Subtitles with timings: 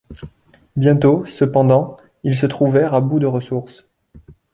[0.75, 3.85] Bientôt, cependant, ils se trouvèrent à bout de ressources.